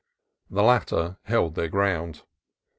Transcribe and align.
The 0.49 0.63
latter 0.63 1.17
held 1.25 1.53
their 1.53 1.67
ground. 1.69 2.23